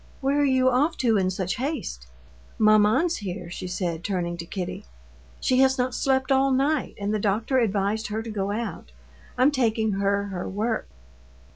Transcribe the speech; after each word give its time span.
"Where 0.19 0.41
are 0.41 0.43
you 0.43 0.67
off 0.67 0.97
to 0.97 1.15
in 1.19 1.29
such 1.29 1.57
haste?" 1.57 2.07
"Maman's 2.57 3.17
here," 3.17 3.51
she 3.51 3.67
said, 3.67 4.03
turning 4.03 4.35
to 4.37 4.47
Kitty. 4.47 4.85
"She 5.39 5.59
has 5.59 5.77
not 5.77 5.93
slept 5.93 6.31
all 6.31 6.49
night, 6.49 6.95
and 6.99 7.13
the 7.13 7.19
doctor 7.19 7.59
advised 7.59 8.07
her 8.07 8.23
to 8.23 8.31
go 8.31 8.49
out. 8.49 8.93
I'm 9.37 9.51
taking 9.51 9.91
her 9.91 10.23
her 10.29 10.49
work." 10.49 10.87